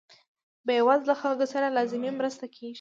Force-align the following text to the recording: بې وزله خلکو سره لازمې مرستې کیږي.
بې 0.65 0.77
وزله 0.87 1.15
خلکو 1.21 1.45
سره 1.53 1.73
لازمې 1.77 2.09
مرستې 2.19 2.47
کیږي. 2.55 2.69